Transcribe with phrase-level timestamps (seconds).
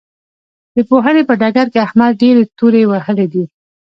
[0.75, 3.43] د پوهنې په ډګر کې احمد ډېرې تورې وهلې دي.